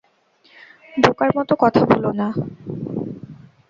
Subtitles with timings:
[0.97, 2.27] বোকার মতো কথা বোলো না।